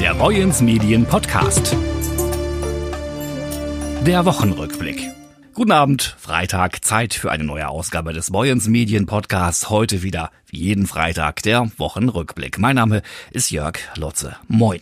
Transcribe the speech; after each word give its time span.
Der 0.00 0.14
Boyens 0.14 0.60
Medien 0.60 1.06
Podcast. 1.06 1.74
Der 4.04 4.26
Wochenrückblick. 4.26 5.00
Guten 5.54 5.72
Abend, 5.72 6.16
Freitag, 6.18 6.84
Zeit 6.84 7.14
für 7.14 7.30
eine 7.30 7.44
neue 7.44 7.68
Ausgabe 7.68 8.12
des 8.12 8.30
Boyens 8.30 8.68
Medien 8.68 9.06
Podcasts. 9.06 9.70
Heute 9.70 10.02
wieder, 10.02 10.30
wie 10.48 10.58
jeden 10.58 10.86
Freitag, 10.86 11.42
der 11.42 11.70
Wochenrückblick. 11.78 12.58
Mein 12.58 12.76
Name 12.76 13.02
ist 13.30 13.50
Jörg 13.50 13.78
Lotze. 13.96 14.36
Moin. 14.48 14.80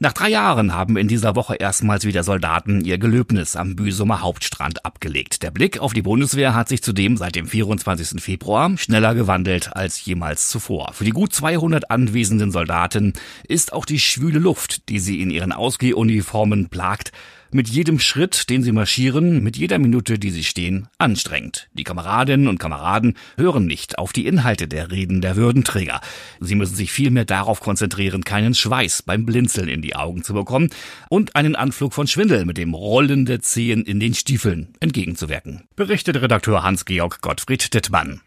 Nach 0.00 0.12
drei 0.12 0.28
Jahren 0.28 0.74
haben 0.74 0.96
in 0.96 1.08
dieser 1.08 1.34
Woche 1.34 1.56
erstmals 1.56 2.04
wieder 2.04 2.22
Soldaten 2.22 2.84
ihr 2.84 2.98
Gelöbnis 2.98 3.56
am 3.56 3.74
Büsumer 3.74 4.20
Hauptstrand 4.20 4.84
abgelegt. 4.86 5.42
Der 5.42 5.50
Blick 5.50 5.80
auf 5.80 5.92
die 5.92 6.02
Bundeswehr 6.02 6.54
hat 6.54 6.68
sich 6.68 6.84
zudem 6.84 7.16
seit 7.16 7.34
dem 7.34 7.48
24. 7.48 8.22
Februar 8.22 8.78
schneller 8.78 9.16
gewandelt 9.16 9.74
als 9.74 10.04
jemals 10.04 10.50
zuvor. 10.50 10.92
Für 10.92 11.02
die 11.02 11.10
gut 11.10 11.32
200 11.32 11.90
anwesenden 11.90 12.52
Soldaten 12.52 13.14
ist 13.48 13.72
auch 13.72 13.84
die 13.84 13.98
schwüle 13.98 14.38
Luft, 14.38 14.88
die 14.88 15.00
sie 15.00 15.20
in 15.20 15.30
ihren 15.30 15.50
Ausgehuniformen 15.50 16.68
plagt, 16.68 17.10
mit 17.50 17.68
jedem 17.68 17.98
Schritt, 17.98 18.50
den 18.50 18.62
sie 18.62 18.72
marschieren, 18.72 19.42
mit 19.42 19.56
jeder 19.56 19.78
Minute, 19.78 20.18
die 20.18 20.30
sie 20.30 20.44
stehen, 20.44 20.88
anstrengend. 20.98 21.68
Die 21.72 21.84
Kameradinnen 21.84 22.48
und 22.48 22.58
Kameraden 22.58 23.16
hören 23.36 23.66
nicht 23.66 23.98
auf 23.98 24.12
die 24.12 24.26
Inhalte 24.26 24.68
der 24.68 24.90
Reden 24.90 25.20
der 25.20 25.36
Würdenträger. 25.36 26.00
Sie 26.40 26.54
müssen 26.54 26.76
sich 26.76 26.92
vielmehr 26.92 27.24
darauf 27.24 27.60
konzentrieren, 27.60 28.24
keinen 28.24 28.54
Schweiß 28.54 29.02
beim 29.02 29.24
Blinzeln 29.24 29.68
in 29.68 29.82
die 29.82 29.96
Augen 29.96 30.22
zu 30.22 30.34
bekommen 30.34 30.70
und 31.08 31.36
einen 31.36 31.56
Anflug 31.56 31.94
von 31.94 32.06
Schwindel 32.06 32.44
mit 32.44 32.58
dem 32.58 32.74
Rollen 32.74 33.24
der 33.24 33.40
Zehen 33.40 33.84
in 33.84 34.00
den 34.00 34.14
Stiefeln 34.14 34.74
entgegenzuwirken. 34.80 35.68
Berichtet 35.76 36.20
Redakteur 36.20 36.62
Hans-Georg 36.62 37.20
Gottfried 37.20 37.72
Dittmann. 37.72 38.20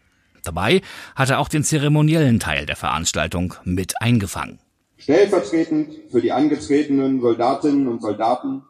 Dabei 0.44 0.82
hat 1.14 1.30
er 1.30 1.38
auch 1.38 1.48
den 1.48 1.62
zeremoniellen 1.62 2.40
Teil 2.40 2.66
der 2.66 2.76
Veranstaltung 2.76 3.54
mit 3.64 4.00
eingefangen. 4.00 4.58
Stellvertretend 4.98 5.94
für 6.10 6.20
die 6.20 6.32
angetretenen 6.32 7.20
Soldatinnen 7.20 7.88
und 7.88 8.02
Soldaten 8.02 8.62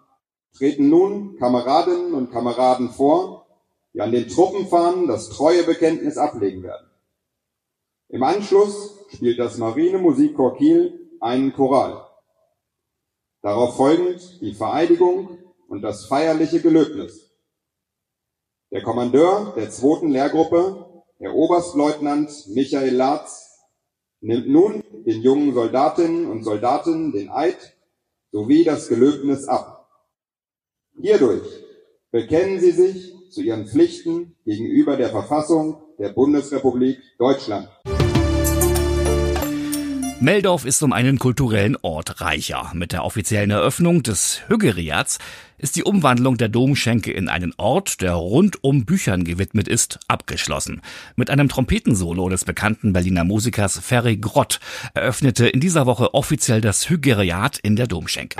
treten 0.56 0.88
nun 0.88 1.36
Kameradinnen 1.38 2.14
und 2.14 2.30
Kameraden 2.30 2.90
vor, 2.90 3.46
die 3.94 4.00
an 4.00 4.12
den 4.12 4.28
Truppenfahnen 4.28 5.06
das 5.06 5.28
Treuebekenntnis 5.28 6.16
ablegen 6.16 6.62
werden. 6.62 6.86
Im 8.08 8.22
Anschluss 8.22 8.98
spielt 9.08 9.38
das 9.38 9.58
Marine 9.58 9.98
Musikchor 9.98 10.56
Kiel 10.56 11.10
einen 11.20 11.52
Choral. 11.52 12.06
Darauf 13.42 13.76
folgend 13.76 14.40
die 14.40 14.54
Vereidigung 14.54 15.38
und 15.68 15.82
das 15.82 16.06
feierliche 16.06 16.60
Gelöbnis. 16.60 17.30
Der 18.70 18.82
Kommandeur 18.82 19.52
der 19.56 19.70
zweiten 19.70 20.10
Lehrgruppe, 20.10 21.04
Herr 21.18 21.34
Oberstleutnant 21.34 22.30
Michael 22.48 22.94
Latz, 22.94 23.58
nimmt 24.20 24.48
nun 24.48 24.82
den 25.04 25.22
jungen 25.22 25.52
Soldatinnen 25.54 26.30
und 26.30 26.44
Soldaten 26.44 27.12
den 27.12 27.30
Eid 27.30 27.76
sowie 28.30 28.64
das 28.64 28.88
Gelöbnis 28.88 29.48
ab. 29.48 29.81
Hierdurch 31.00 31.48
bekennen 32.10 32.60
sie 32.60 32.72
sich 32.72 33.12
zu 33.30 33.42
ihren 33.42 33.66
Pflichten 33.66 34.36
gegenüber 34.44 34.96
der 34.96 35.08
Verfassung 35.08 35.82
der 35.98 36.10
Bundesrepublik 36.10 36.98
Deutschland. 37.18 37.68
Meldorf 40.20 40.66
ist 40.66 40.80
um 40.82 40.92
einen 40.92 41.18
kulturellen 41.18 41.76
Ort 41.82 42.20
reicher. 42.20 42.70
Mit 42.74 42.92
der 42.92 43.04
offiziellen 43.04 43.50
Eröffnung 43.50 44.04
des 44.04 44.42
Hüggeriats 44.46 45.18
ist 45.58 45.74
die 45.74 45.82
Umwandlung 45.82 46.36
der 46.36 46.48
Domschenke 46.48 47.10
in 47.10 47.28
einen 47.28 47.52
Ort, 47.56 48.02
der 48.02 48.14
rund 48.14 48.62
um 48.62 48.84
Büchern 48.84 49.24
gewidmet 49.24 49.66
ist, 49.66 49.98
abgeschlossen. 50.06 50.80
Mit 51.16 51.30
einem 51.30 51.48
Trompetensolo 51.48 52.28
des 52.28 52.44
bekannten 52.44 52.92
Berliner 52.92 53.24
Musikers 53.24 53.80
Ferry 53.80 54.18
Grott 54.18 54.60
eröffnete 54.94 55.48
in 55.48 55.58
dieser 55.58 55.86
Woche 55.86 56.14
offiziell 56.14 56.60
das 56.60 56.88
Hüggeriat 56.88 57.58
in 57.58 57.74
der 57.74 57.88
Domschenke. 57.88 58.36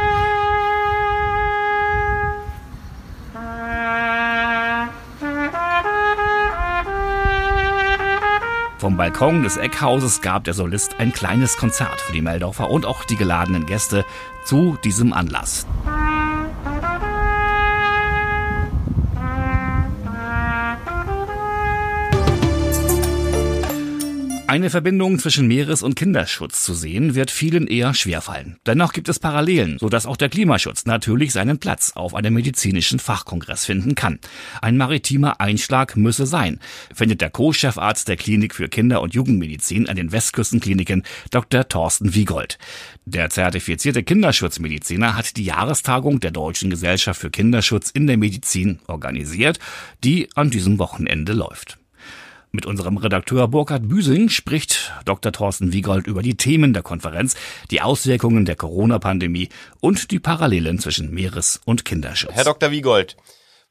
Vom 8.82 8.96
Balkon 8.96 9.44
des 9.44 9.58
Eckhauses 9.58 10.22
gab 10.22 10.42
der 10.42 10.54
Solist 10.54 10.98
ein 10.98 11.12
kleines 11.12 11.56
Konzert 11.56 12.00
für 12.00 12.12
die 12.12 12.20
Meldorfer 12.20 12.68
und 12.68 12.84
auch 12.84 13.04
die 13.04 13.14
geladenen 13.14 13.64
Gäste 13.64 14.04
zu 14.44 14.76
diesem 14.82 15.12
Anlass. 15.12 15.68
Eine 24.52 24.68
Verbindung 24.68 25.18
zwischen 25.18 25.48
Meeres- 25.48 25.82
und 25.82 25.94
Kinderschutz 25.94 26.62
zu 26.62 26.74
sehen, 26.74 27.14
wird 27.14 27.30
vielen 27.30 27.66
eher 27.66 27.94
schwerfallen. 27.94 28.58
Dennoch 28.66 28.92
gibt 28.92 29.08
es 29.08 29.18
Parallelen, 29.18 29.78
sodass 29.78 30.04
auch 30.04 30.18
der 30.18 30.28
Klimaschutz 30.28 30.84
natürlich 30.84 31.32
seinen 31.32 31.56
Platz 31.56 31.92
auf 31.94 32.14
einem 32.14 32.34
medizinischen 32.34 32.98
Fachkongress 32.98 33.64
finden 33.64 33.94
kann. 33.94 34.18
Ein 34.60 34.76
maritimer 34.76 35.40
Einschlag 35.40 35.96
müsse 35.96 36.26
sein, 36.26 36.60
findet 36.94 37.22
der 37.22 37.30
Co-Chefarzt 37.30 38.08
der 38.08 38.18
Klinik 38.18 38.54
für 38.54 38.68
Kinder- 38.68 39.00
und 39.00 39.14
Jugendmedizin 39.14 39.88
an 39.88 39.96
den 39.96 40.12
Westküstenkliniken, 40.12 41.02
Dr. 41.30 41.66
Thorsten 41.66 42.14
Wiegold. 42.14 42.58
Der 43.06 43.30
zertifizierte 43.30 44.02
Kinderschutzmediziner 44.02 45.16
hat 45.16 45.38
die 45.38 45.44
Jahrestagung 45.44 46.20
der 46.20 46.30
Deutschen 46.30 46.68
Gesellschaft 46.68 47.22
für 47.22 47.30
Kinderschutz 47.30 47.88
in 47.88 48.06
der 48.06 48.18
Medizin 48.18 48.80
organisiert, 48.86 49.58
die 50.04 50.28
an 50.34 50.50
diesem 50.50 50.78
Wochenende 50.78 51.32
läuft. 51.32 51.78
Mit 52.54 52.66
unserem 52.66 52.98
Redakteur 52.98 53.48
Burkhard 53.48 53.88
Büsing 53.88 54.28
spricht 54.28 54.92
Dr. 55.06 55.32
Thorsten 55.32 55.72
Wiegold 55.72 56.06
über 56.06 56.20
die 56.20 56.36
Themen 56.36 56.74
der 56.74 56.82
Konferenz, 56.82 57.34
die 57.70 57.80
Auswirkungen 57.80 58.44
der 58.44 58.56
Corona-Pandemie 58.56 59.48
und 59.80 60.10
die 60.10 60.20
Parallelen 60.20 60.78
zwischen 60.78 61.14
Meeres- 61.14 61.62
und 61.64 61.86
Kinderschutz. 61.86 62.34
Herr 62.34 62.44
Dr. 62.44 62.70
Wiegold, 62.70 63.16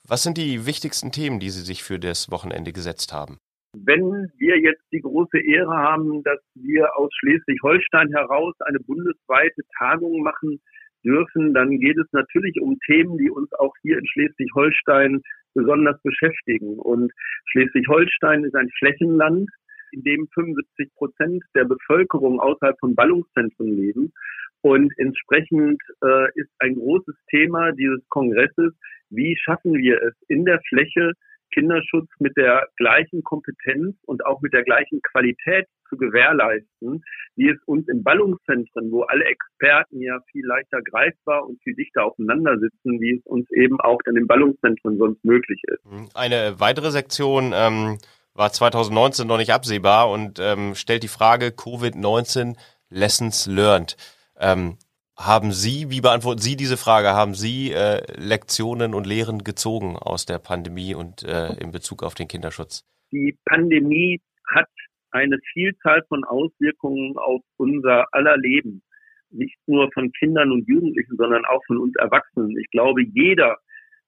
was 0.07 0.23
sind 0.23 0.39
die 0.39 0.65
wichtigsten 0.65 1.11
Themen, 1.11 1.39
die 1.39 1.51
Sie 1.51 1.61
sich 1.61 1.83
für 1.83 1.99
das 1.99 2.31
Wochenende 2.31 2.73
gesetzt 2.73 3.13
haben? 3.13 3.37
Wenn 3.73 4.31
wir 4.39 4.59
jetzt 4.59 4.83
die 4.91 5.01
große 5.01 5.37
Ehre 5.37 5.77
haben, 5.77 6.23
dass 6.23 6.39
wir 6.55 6.89
aus 6.97 7.11
Schleswig-Holstein 7.19 8.09
heraus 8.09 8.55
eine 8.61 8.79
bundesweite 8.79 9.61
Tagung 9.77 10.23
machen 10.23 10.59
dürfen, 11.03 11.53
dann 11.53 11.79
geht 11.79 11.97
es 11.97 12.07
natürlich 12.12 12.59
um 12.62 12.78
Themen, 12.85 13.17
die 13.17 13.29
uns 13.29 13.51
auch 13.53 13.73
hier 13.81 13.97
in 13.97 14.07
Schleswig-Holstein 14.07 15.22
besonders 15.53 16.01
beschäftigen. 16.03 16.79
Und 16.79 17.12
Schleswig-Holstein 17.51 18.44
ist 18.44 18.56
ein 18.56 18.69
Flächenland, 18.79 19.50
in 19.91 20.03
dem 20.03 20.28
75 20.34 20.94
Prozent 20.95 21.44
der 21.56 21.66
Bevölkerung 21.66 22.40
außerhalb 22.40 22.79
von 22.79 22.95
Ballungszentren 22.95 23.67
leben. 23.67 24.13
Und 24.61 24.94
entsprechend 24.97 25.81
äh, 26.03 26.28
ist 26.35 26.50
ein 26.59 26.75
großes 26.75 27.16
Thema 27.29 27.72
dieses 27.72 28.07
Kongresses, 28.09 28.73
wie 29.09 29.35
schaffen 29.38 29.73
wir 29.73 30.01
es 30.01 30.13
in 30.28 30.45
der 30.45 30.61
Fläche, 30.69 31.13
Kinderschutz 31.53 32.09
mit 32.19 32.35
der 32.38 32.67
gleichen 32.78 33.23
Kompetenz 33.23 33.95
und 34.06 34.25
auch 34.25 34.41
mit 34.41 34.53
der 34.53 34.63
gleichen 34.63 35.01
Qualität 35.01 35.67
zu 35.89 35.97
gewährleisten, 35.97 37.03
wie 37.35 37.50
es 37.50 37.57
uns 37.66 37.88
in 37.88 38.03
Ballungszentren, 38.03 38.91
wo 38.91 39.03
alle 39.03 39.25
Experten 39.25 40.01
ja 40.01 40.19
viel 40.31 40.45
leichter 40.45 40.81
greifbar 40.81 41.45
und 41.45 41.61
viel 41.63 41.75
dichter 41.75 42.06
aufeinander 42.06 42.57
sitzen, 42.57 43.00
wie 43.01 43.17
es 43.17 43.25
uns 43.25 43.50
eben 43.51 43.79
auch 43.81 44.00
dann 44.06 44.16
in 44.16 44.28
Ballungszentren 44.28 44.97
sonst 44.97 45.23
möglich 45.23 45.61
ist. 45.67 45.85
Mhm. 45.85 46.09
Eine 46.13 46.59
weitere 46.59 46.91
Sektion 46.91 47.51
ähm, 47.53 47.97
war 48.34 48.51
2019 48.51 49.28
noch 49.28 49.38
nicht 49.38 49.51
absehbar 49.51 50.09
und 50.09 50.40
ähm, 50.40 50.75
stellt 50.75 51.03
die 51.03 51.07
Frage 51.07 51.47
Covid-19 51.47 52.56
Lessons 52.90 53.47
Learned. 53.47 53.97
Ähm, 54.40 54.78
haben 55.25 55.51
Sie, 55.51 55.89
wie 55.89 56.01
beantworten 56.01 56.41
Sie 56.41 56.55
diese 56.55 56.77
Frage? 56.77 57.09
Haben 57.09 57.33
Sie 57.33 57.71
äh, 57.71 58.01
Lektionen 58.17 58.93
und 58.93 59.07
Lehren 59.07 59.43
gezogen 59.43 59.95
aus 59.95 60.25
der 60.25 60.39
Pandemie 60.39 60.95
und 60.95 61.23
äh, 61.23 61.53
in 61.59 61.71
Bezug 61.71 62.03
auf 62.03 62.15
den 62.15 62.27
Kinderschutz? 62.27 62.83
Die 63.11 63.37
Pandemie 63.45 64.21
hat 64.47 64.69
eine 65.11 65.37
Vielzahl 65.53 66.03
von 66.07 66.23
Auswirkungen 66.23 67.17
auf 67.17 67.41
unser 67.57 68.05
aller 68.11 68.37
Leben. 68.37 68.81
Nicht 69.29 69.57
nur 69.67 69.90
von 69.93 70.11
Kindern 70.13 70.51
und 70.51 70.67
Jugendlichen, 70.67 71.16
sondern 71.17 71.46
auch 71.46 71.61
von 71.67 71.78
uns 71.78 71.96
Erwachsenen. 71.97 72.57
Ich 72.57 72.69
glaube, 72.72 73.03
jeder 73.03 73.57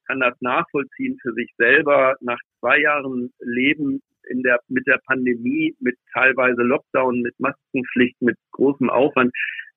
kann 0.07 0.19
das 0.19 0.35
nachvollziehen 0.41 1.17
für 1.21 1.33
sich 1.33 1.53
selber 1.57 2.15
nach 2.21 2.39
zwei 2.59 2.79
Jahren 2.79 3.31
Leben 3.39 4.01
in 4.29 4.41
der, 4.43 4.59
mit 4.67 4.85
der 4.87 4.99
Pandemie, 5.05 5.75
mit 5.79 5.95
teilweise 6.13 6.61
Lockdown, 6.61 7.21
mit 7.21 7.39
Maskenpflicht, 7.39 8.21
mit 8.21 8.37
großem 8.51 8.89
Aufwand 8.89 9.31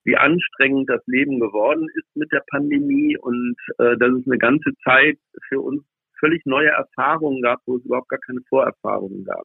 wie 0.06 0.17
anstrengend 0.17 0.88
das 0.88 1.03
Leben 1.06 1.41
geworden 1.41 1.88
ist 1.94 2.08
mit 2.14 2.31
der 2.32 2.43
Pandemie 2.49 3.19
und 3.19 3.56
äh, 3.79 3.97
dass 3.99 4.12
es 4.12 4.26
eine 4.26 4.38
ganze 4.38 4.73
Zeit 4.85 5.19
für 5.49 5.61
uns 5.61 5.82
völlig 6.20 6.47
neue 6.47 6.69
Erfahrungen 6.69 7.43
gab, 7.43 7.61
wo 7.67 7.76
es 7.76 7.85
überhaupt 7.85 8.08
gar 8.08 8.20
keine 8.20 8.41
Vorerfahrungen 8.49 9.25
gab. 9.25 9.44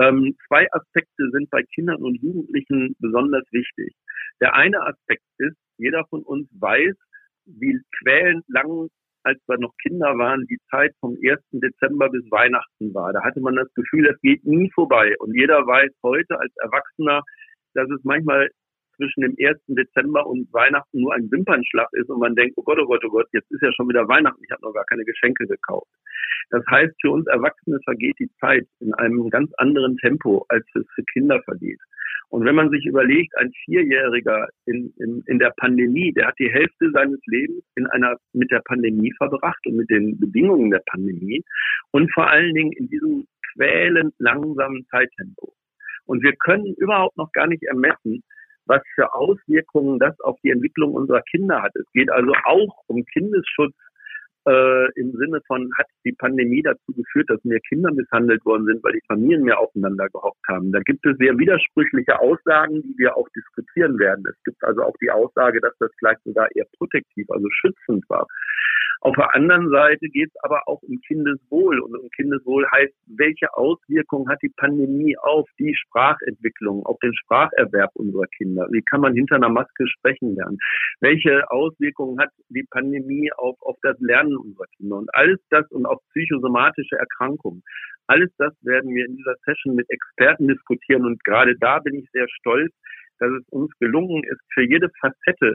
Ähm, 0.00 0.36
zwei 0.46 0.66
Aspekte 0.72 1.30
sind 1.30 1.48
bei 1.50 1.62
Kindern 1.74 2.02
und 2.02 2.20
Jugendlichen 2.20 2.94
besonders 2.98 3.44
wichtig. 3.52 3.94
Der 4.40 4.54
eine 4.54 4.80
Aspekt 4.82 5.24
ist, 5.38 5.56
jeder 5.78 6.04
von 6.06 6.22
uns 6.22 6.48
weiß, 6.58 6.94
wie 7.46 7.80
quälend 8.00 8.44
lang, 8.48 8.88
als 9.22 9.40
wir 9.46 9.58
noch 9.58 9.74
Kinder 9.82 10.18
waren, 10.18 10.46
die 10.46 10.58
Zeit 10.70 10.94
vom 11.00 11.16
1. 11.22 11.40
Dezember 11.52 12.10
bis 12.10 12.24
Weihnachten 12.30 12.94
war. 12.94 13.12
Da 13.12 13.22
hatte 13.22 13.40
man 13.40 13.56
das 13.56 13.72
Gefühl, 13.74 14.04
das 14.04 14.20
geht 14.20 14.44
nie 14.44 14.70
vorbei. 14.72 15.14
Und 15.18 15.34
jeder 15.34 15.66
weiß 15.66 15.90
heute 16.02 16.38
als 16.38 16.52
Erwachsener, 16.56 17.22
dass 17.74 17.88
es 17.90 18.02
manchmal 18.04 18.48
zwischen 18.98 19.22
dem 19.22 19.34
1. 19.40 19.58
Dezember 19.68 20.26
und 20.26 20.52
Weihnachten 20.52 21.00
nur 21.00 21.14
ein 21.14 21.30
Wimpernschlag 21.30 21.88
ist 21.92 22.10
und 22.10 22.20
man 22.20 22.34
denkt, 22.34 22.54
oh 22.56 22.62
Gott, 22.62 22.78
oh 22.78 22.86
Gott, 22.86 23.02
oh 23.04 23.10
Gott, 23.10 23.28
jetzt 23.32 23.50
ist 23.50 23.62
ja 23.62 23.72
schon 23.72 23.88
wieder 23.88 24.06
Weihnachten, 24.06 24.42
ich 24.44 24.50
habe 24.50 24.62
noch 24.62 24.74
gar 24.74 24.84
keine 24.84 25.04
Geschenke 25.04 25.46
gekauft. 25.46 25.88
Das 26.50 26.64
heißt, 26.70 26.94
für 27.00 27.10
uns 27.10 27.26
Erwachsene 27.26 27.78
vergeht 27.84 28.16
die 28.18 28.30
Zeit 28.40 28.66
in 28.80 28.92
einem 28.94 29.30
ganz 29.30 29.50
anderen 29.58 29.96
Tempo, 29.98 30.44
als 30.48 30.66
es 30.74 30.84
für 30.94 31.04
Kinder 31.04 31.40
vergeht. 31.44 31.80
Und 32.30 32.44
wenn 32.44 32.54
man 32.54 32.70
sich 32.70 32.84
überlegt, 32.84 33.36
ein 33.38 33.50
Vierjähriger 33.64 34.48
in, 34.66 34.92
in, 34.98 35.22
in 35.26 35.38
der 35.38 35.52
Pandemie, 35.56 36.12
der 36.12 36.28
hat 36.28 36.38
die 36.38 36.50
Hälfte 36.50 36.90
seines 36.92 37.20
Lebens 37.26 37.64
in 37.76 37.86
einer, 37.86 38.16
mit 38.32 38.50
der 38.50 38.60
Pandemie 38.60 39.12
verbracht 39.16 39.66
und 39.66 39.76
mit 39.76 39.88
den 39.88 40.18
Bedingungen 40.18 40.70
der 40.70 40.82
Pandemie 40.90 41.42
und 41.92 42.12
vor 42.12 42.28
allen 42.28 42.54
Dingen 42.54 42.72
in 42.72 42.88
diesem 42.88 43.26
quälend 43.54 44.14
langsamen 44.18 44.86
Zeittempo. 44.90 45.54
Und 46.04 46.22
wir 46.22 46.34
können 46.36 46.74
überhaupt 46.74 47.16
noch 47.16 47.32
gar 47.32 47.46
nicht 47.46 47.62
ermessen, 47.62 48.22
was 48.68 48.82
für 48.94 49.12
Auswirkungen 49.14 49.98
das 49.98 50.18
auf 50.20 50.38
die 50.42 50.50
Entwicklung 50.50 50.94
unserer 50.94 51.22
Kinder 51.22 51.62
hat. 51.62 51.74
Es 51.74 51.86
geht 51.92 52.10
also 52.10 52.32
auch 52.44 52.84
um 52.86 53.04
Kindesschutz 53.06 53.74
äh, 54.46 54.92
im 54.94 55.12
Sinne 55.18 55.40
von, 55.46 55.70
hat 55.76 55.86
die 56.04 56.12
Pandemie 56.12 56.62
dazu 56.62 56.92
geführt, 56.92 57.28
dass 57.28 57.42
mehr 57.44 57.60
Kinder 57.68 57.92
misshandelt 57.92 58.44
worden 58.44 58.66
sind, 58.66 58.82
weil 58.82 58.92
die 58.92 59.06
Familien 59.06 59.42
mehr 59.42 59.58
aufeinander 59.58 60.08
gehockt 60.08 60.46
haben. 60.48 60.72
Da 60.72 60.80
gibt 60.80 61.04
es 61.04 61.16
sehr 61.18 61.36
widersprüchliche 61.36 62.18
Aussagen, 62.18 62.82
die 62.82 62.94
wir 62.96 63.16
auch 63.16 63.28
diskutieren 63.36 63.98
werden. 63.98 64.24
Es 64.28 64.42
gibt 64.44 64.62
also 64.64 64.82
auch 64.82 64.94
die 65.02 65.10
Aussage, 65.10 65.60
dass 65.60 65.76
das 65.78 65.90
vielleicht 65.98 66.22
sogar 66.24 66.48
eher 66.54 66.66
protektiv, 66.78 67.28
also 67.30 67.46
schützend 67.50 68.08
war. 68.08 68.26
Auf 69.00 69.14
der 69.14 69.34
anderen 69.34 69.70
Seite 69.70 70.08
geht 70.08 70.28
es 70.28 70.42
aber 70.42 70.62
auch 70.66 70.82
um 70.82 71.00
Kindeswohl. 71.06 71.78
Und 71.80 71.96
um 71.96 72.08
Kindeswohl 72.10 72.66
heißt, 72.70 72.92
welche 73.06 73.52
Auswirkungen 73.54 74.28
hat 74.28 74.38
die 74.42 74.52
Pandemie 74.56 75.16
auf 75.18 75.48
die 75.58 75.74
Sprachentwicklung, 75.74 76.84
auf 76.84 76.98
den 77.00 77.14
Spracherwerb 77.14 77.90
unserer 77.94 78.26
Kinder? 78.36 78.66
Wie 78.70 78.82
kann 78.82 79.00
man 79.00 79.14
hinter 79.14 79.36
einer 79.36 79.48
Maske 79.48 79.86
sprechen 79.86 80.34
lernen? 80.34 80.58
Welche 81.00 81.48
Auswirkungen 81.50 82.18
hat 82.18 82.30
die 82.48 82.66
Pandemie 82.70 83.30
auf, 83.36 83.56
auf 83.60 83.76
das 83.82 83.98
Lernen 84.00 84.36
unserer 84.36 84.66
Kinder? 84.76 84.96
Und 84.96 85.14
alles 85.14 85.38
das 85.50 85.70
und 85.70 85.86
auf 85.86 86.00
psychosomatische 86.10 86.96
Erkrankungen. 86.96 87.62
Alles 88.08 88.30
das 88.38 88.54
werden 88.62 88.94
wir 88.94 89.06
in 89.06 89.16
dieser 89.16 89.36
Session 89.44 89.74
mit 89.74 89.88
Experten 89.90 90.48
diskutieren. 90.48 91.04
Und 91.04 91.22
gerade 91.24 91.56
da 91.58 91.78
bin 91.78 91.94
ich 91.94 92.10
sehr 92.10 92.26
stolz, 92.40 92.72
dass 93.18 93.30
es 93.30 93.48
uns 93.50 93.70
gelungen 93.78 94.24
ist, 94.24 94.40
für 94.54 94.62
jede 94.62 94.88
Facette 95.00 95.54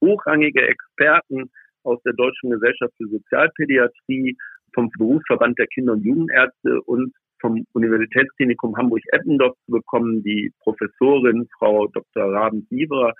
hochrangige 0.00 0.66
Experten 0.68 1.50
aus 1.84 2.00
der 2.02 2.12
Deutschen 2.14 2.50
Gesellschaft 2.50 2.92
für 2.96 3.08
Sozialpädiatrie, 3.08 4.36
vom 4.74 4.90
Berufsverband 4.98 5.58
der 5.58 5.66
Kinder- 5.68 5.92
und 5.92 6.04
Jugendärzte 6.04 6.82
und 6.82 7.12
vom 7.40 7.64
Universitätsklinikum 7.72 8.76
Hamburg-Eppendorf 8.76 9.54
zu 9.66 9.72
bekommen. 9.72 10.22
Die 10.22 10.52
Professorin, 10.60 11.46
Frau 11.58 11.86
Dr. 11.88 12.32
Raben-Sieberer, 12.32 13.12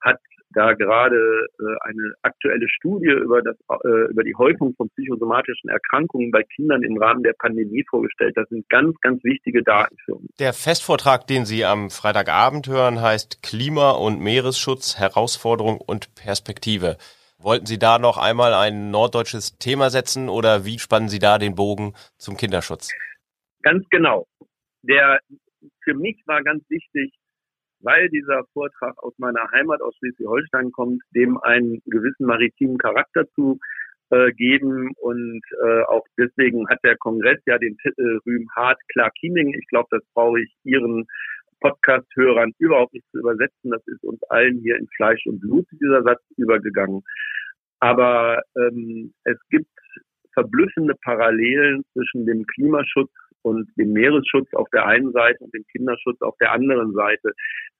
hat 0.00 0.18
da 0.54 0.74
gerade 0.74 1.16
äh, 1.16 1.88
eine 1.88 2.12
aktuelle 2.22 2.68
Studie 2.68 3.08
über, 3.08 3.42
das, 3.42 3.56
äh, 3.84 4.10
über 4.10 4.22
die 4.22 4.34
Häufung 4.34 4.74
von 4.76 4.88
psychosomatischen 4.90 5.70
Erkrankungen 5.70 6.30
bei 6.30 6.42
Kindern 6.42 6.82
im 6.82 6.98
Rahmen 6.98 7.22
der 7.22 7.34
Pandemie 7.38 7.84
vorgestellt. 7.88 8.36
Das 8.36 8.48
sind 8.48 8.68
ganz, 8.68 8.94
ganz 9.00 9.22
wichtige 9.24 9.62
Daten 9.62 9.96
für 10.04 10.14
uns. 10.14 10.28
Der 10.38 10.52
Festvortrag, 10.52 11.26
den 11.26 11.44
Sie 11.46 11.64
am 11.64 11.90
Freitagabend 11.90 12.68
hören, 12.68 13.00
heißt 13.00 13.42
Klima- 13.42 13.92
und 13.92 14.20
Meeresschutz, 14.20 14.98
Herausforderung 14.98 15.80
und 15.80 16.14
Perspektive. 16.14 16.96
Wollten 17.42 17.66
Sie 17.66 17.78
da 17.78 17.98
noch 17.98 18.18
einmal 18.18 18.54
ein 18.54 18.90
norddeutsches 18.90 19.58
Thema 19.58 19.90
setzen 19.90 20.28
oder 20.28 20.64
wie 20.64 20.78
spannen 20.78 21.08
Sie 21.08 21.18
da 21.18 21.38
den 21.38 21.54
Bogen 21.54 21.94
zum 22.16 22.36
Kinderschutz? 22.36 22.90
Ganz 23.62 23.84
genau. 23.90 24.26
Der, 24.82 25.20
für 25.82 25.94
mich 25.94 26.22
war 26.26 26.42
ganz 26.42 26.62
wichtig, 26.68 27.12
weil 27.80 28.08
dieser 28.10 28.44
Vortrag 28.52 28.96
aus 29.02 29.12
meiner 29.18 29.50
Heimat 29.50 29.80
aus 29.82 29.94
Schleswig-Holstein 29.96 30.70
kommt, 30.72 31.02
dem 31.14 31.38
einen 31.42 31.82
gewissen 31.86 32.26
maritimen 32.26 32.78
Charakter 32.78 33.28
zu 33.34 33.58
äh, 34.10 34.30
geben 34.32 34.90
und 35.00 35.42
äh, 35.64 35.82
auch 35.84 36.04
deswegen 36.18 36.68
hat 36.68 36.78
der 36.84 36.96
Kongress 36.96 37.40
ja 37.46 37.58
den 37.58 37.76
Titel 37.78 38.20
Rühm 38.26 38.48
Hart 38.54 38.78
Clark-Kieming. 38.92 39.54
Ich 39.54 39.66
glaube, 39.68 39.88
das 39.90 40.02
brauche 40.14 40.40
ich 40.40 40.54
Ihren 40.64 41.06
Podcast-Hörern 41.62 42.52
überhaupt 42.58 42.92
nicht 42.92 43.06
zu 43.10 43.20
übersetzen. 43.20 43.70
Das 43.70 43.86
ist 43.86 44.02
uns 44.04 44.22
allen 44.24 44.58
hier 44.60 44.76
in 44.76 44.88
Fleisch 44.96 45.24
und 45.26 45.40
Blut 45.40 45.66
dieser 45.72 46.02
Satz 46.02 46.20
übergegangen. 46.36 47.02
Aber 47.80 48.42
ähm, 48.56 49.12
es 49.24 49.38
gibt 49.50 49.66
verblüffende 50.34 50.94
Parallelen 51.02 51.82
zwischen 51.92 52.26
dem 52.26 52.44
Klimaschutz 52.46 53.10
und 53.42 53.68
dem 53.76 53.92
Meeresschutz 53.92 54.48
auf 54.54 54.68
der 54.70 54.86
einen 54.86 55.12
Seite 55.12 55.38
und 55.40 55.54
dem 55.54 55.64
Kinderschutz 55.72 56.20
auf 56.20 56.36
der 56.40 56.52
anderen 56.52 56.92
Seite. 56.92 57.32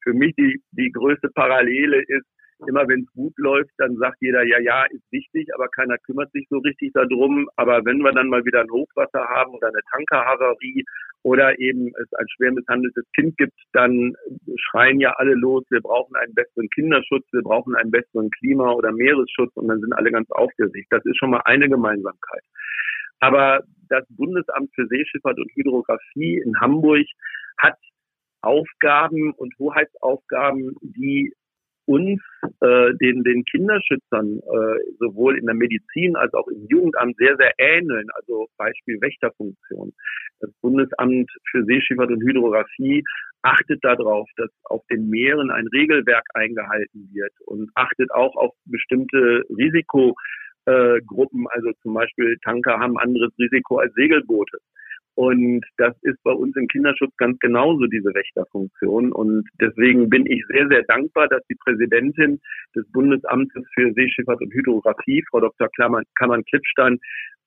Für 0.02 0.12
mich 0.12 0.35
die, 0.37 0.61
die 0.73 0.90
größte 0.90 1.28
Parallele 1.35 2.02
ist, 2.02 2.26
immer 2.67 2.87
wenn 2.88 3.00
es 3.00 3.12
gut 3.12 3.32
läuft, 3.38 3.70
dann 3.78 3.96
sagt 3.96 4.19
jeder, 4.20 4.43
ja, 4.44 4.58
ja, 4.61 4.85
ist 4.85 5.11
wichtig, 5.11 5.49
aber 5.55 5.69
keiner 5.69 5.99
kümmert 5.99 6.31
sich 6.32 6.46
so 6.49 6.58
richtig 6.58 6.93
darum. 6.94 7.49
Aber 7.56 7.85
wenn 7.85 7.99
wir 7.99 8.12
dann 8.12 8.28
mal 8.28 8.44
wieder 8.44 8.61
ein 8.61 8.70
Hochwasser 8.70 9.25
haben 9.28 9.52
oder 9.55 9.69
eine 9.69 9.81
Tankerhavarie 9.90 10.85
oder 11.22 11.58
eben 11.60 11.88
es 12.02 12.12
ein 12.14 12.26
schwer 12.34 12.52
misshandeltes 12.52 13.04
Kind 13.14 13.36
gibt, 13.36 13.58
dann 13.72 14.14
schreien 14.56 15.00
ja 15.00 15.12
alle 15.16 15.34
los, 15.34 15.64
wir 15.70 15.80
brauchen 15.80 16.16
einen 16.16 16.34
besseren 16.34 16.69
Kinderschutz, 16.70 17.24
wir 17.32 17.42
brauchen 17.42 17.76
einen 17.76 17.90
besseren 17.90 18.30
Klima- 18.30 18.72
oder 18.72 18.92
Meeresschutz 18.92 19.52
und 19.54 19.69
dann 19.69 19.80
sind 19.80 19.92
alle 19.92 20.10
ganz 20.10 20.30
aufgeregt. 20.32 20.88
Das 20.90 21.04
ist 21.04 21.19
schon 21.19 21.30
mal 21.30 21.42
eine 21.44 21.69
Gemeinsamkeit. 21.69 22.42
Aber 23.20 23.62
das 23.88 24.04
Bundesamt 24.08 24.74
für 24.74 24.86
Seeschifffahrt 24.88 25.38
und 25.38 25.50
Hydrographie 25.54 26.38
in 26.44 26.58
Hamburg 26.60 27.06
hat 27.58 27.78
Aufgaben 28.40 29.32
und 29.34 29.56
Hoheitsaufgaben, 29.60 30.75
die 30.80 31.32
uns, 31.92 32.20
äh, 32.60 32.94
den, 32.94 33.22
den 33.22 33.44
Kinderschützern, 33.44 34.38
äh, 34.38 34.78
sowohl 34.98 35.38
in 35.38 35.44
der 35.44 35.54
Medizin 35.54 36.16
als 36.16 36.32
auch 36.32 36.48
im 36.48 36.66
Jugendamt 36.68 37.16
sehr, 37.18 37.36
sehr 37.36 37.52
ähneln. 37.58 38.08
Also 38.14 38.46
Beispiel 38.56 38.98
Wächterfunktion. 39.00 39.92
Das 40.40 40.50
Bundesamt 40.62 41.30
für 41.50 41.64
Seeschifffahrt 41.64 42.10
und 42.10 42.22
Hydrographie 42.22 43.04
achtet 43.42 43.84
darauf, 43.84 44.26
dass 44.36 44.50
auf 44.64 44.82
den 44.90 45.10
Meeren 45.10 45.50
ein 45.50 45.66
Regelwerk 45.68 46.24
eingehalten 46.34 47.10
wird 47.12 47.32
und 47.46 47.70
achtet 47.74 48.10
auch 48.12 48.34
auf 48.36 48.52
bestimmte 48.64 49.44
Risikogruppen. 49.50 51.46
Also 51.50 51.72
zum 51.82 51.92
Beispiel 51.92 52.38
Tanker 52.42 52.78
haben 52.78 52.98
anderes 52.98 53.32
Risiko 53.38 53.78
als 53.78 53.92
Segelboote. 53.94 54.58
Und 55.14 55.64
das 55.76 55.94
ist 56.03 56.23
bei 56.23 56.32
uns 56.32 56.56
im 56.56 56.69
Kinderschutz 56.69 57.12
ganz 57.19 57.38
genauso 57.38 57.87
diese 57.87 58.14
Wächterfunktion. 58.14 59.12
Und 59.12 59.49
deswegen 59.61 60.09
bin 60.09 60.26
ich 60.26 60.43
sehr, 60.49 60.69
sehr 60.69 60.82
dankbar, 60.85 61.29
dass 61.29 61.43
die 61.50 61.56
Präsidentin 61.56 62.41
des 62.75 62.91
Bundesamtes 62.93 63.64
für 63.75 63.92
Seeschifffahrt 63.92 64.40
und 64.40 64.52
Hydrographie, 64.52 65.23
Frau 65.31 65.40
Dr. 65.40 65.69
Kammern-Klippstein, 66.14 66.99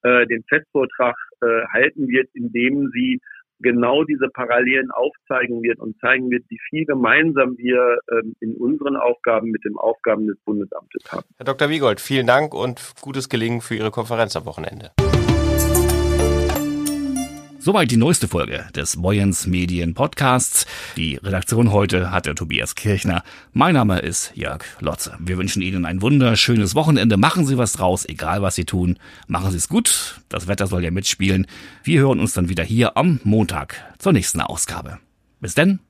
äh, 0.02 0.26
den 0.26 0.44
Festvortrag 0.48 1.16
äh, 1.42 1.66
halten 1.72 2.08
wird, 2.08 2.28
in 2.34 2.52
dem 2.52 2.90
sie 2.92 3.20
genau 3.60 4.04
diese 4.04 4.28
Parallelen 4.28 4.90
aufzeigen 4.90 5.62
wird 5.62 5.78
und 5.78 5.98
zeigen 6.00 6.30
wird, 6.30 6.44
wie 6.48 6.58
viel 6.68 6.84
gemeinsam 6.84 7.56
wir 7.56 7.98
ähm, 8.12 8.34
in 8.40 8.54
unseren 8.56 8.96
Aufgaben 8.96 9.50
mit 9.50 9.64
den 9.64 9.76
Aufgaben 9.76 10.26
des 10.26 10.36
Bundesamtes 10.44 11.02
haben. 11.10 11.24
Herr 11.36 11.46
Dr. 11.46 11.68
Wiegold, 11.70 12.00
vielen 12.00 12.26
Dank 12.26 12.54
und 12.54 12.94
gutes 13.00 13.28
Gelingen 13.28 13.60
für 13.60 13.74
Ihre 13.74 13.90
Konferenz 13.90 14.36
am 14.36 14.44
Wochenende. 14.44 14.90
Soweit 17.66 17.90
die 17.90 17.96
neueste 17.96 18.28
Folge 18.28 18.64
des 18.76 18.94
Boyens 19.02 19.48
Medien 19.48 19.94
Podcasts. 19.94 20.66
Die 20.96 21.16
Redaktion 21.16 21.72
heute 21.72 22.12
hatte 22.12 22.36
Tobias 22.36 22.76
Kirchner. 22.76 23.24
Mein 23.52 23.74
Name 23.74 23.98
ist 23.98 24.30
Jörg 24.36 24.62
Lotze. 24.78 25.16
Wir 25.18 25.36
wünschen 25.36 25.62
Ihnen 25.62 25.84
ein 25.84 26.00
wunderschönes 26.00 26.76
Wochenende. 26.76 27.16
Machen 27.16 27.44
Sie 27.44 27.58
was 27.58 27.72
draus, 27.72 28.08
egal 28.08 28.40
was 28.40 28.54
Sie 28.54 28.66
tun. 28.66 29.00
Machen 29.26 29.50
Sie 29.50 29.56
es 29.56 29.68
gut. 29.68 30.20
Das 30.28 30.46
Wetter 30.46 30.68
soll 30.68 30.84
ja 30.84 30.92
mitspielen. 30.92 31.48
Wir 31.82 32.02
hören 32.02 32.20
uns 32.20 32.34
dann 32.34 32.48
wieder 32.48 32.62
hier 32.62 32.96
am 32.96 33.18
Montag 33.24 33.82
zur 33.98 34.12
nächsten 34.12 34.40
Ausgabe. 34.40 35.00
Bis 35.40 35.54
denn. 35.54 35.80